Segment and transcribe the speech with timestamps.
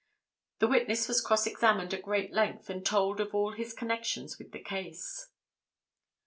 [0.61, 4.51] '"The witness was cross examined at great length and told of all his connections with
[4.51, 5.27] the case.